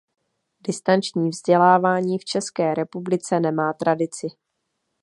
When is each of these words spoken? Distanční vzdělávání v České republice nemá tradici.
Distanční 0.61 1.29
vzdělávání 1.29 2.19
v 2.19 2.25
České 2.25 2.73
republice 2.75 3.39
nemá 3.39 3.73
tradici. 3.73 4.27